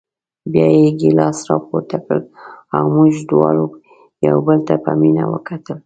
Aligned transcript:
بیا 0.51 0.67
یې 0.77 0.89
ګیلاس 0.99 1.37
راپورته 1.49 1.97
کړ 2.05 2.19
او 2.77 2.83
موږ 2.95 3.13
دواړو 3.31 3.65
یو 4.27 4.37
بل 4.45 4.59
ته 4.67 4.75
په 4.83 4.91
مینه 4.99 5.23
وکتل. 5.33 5.79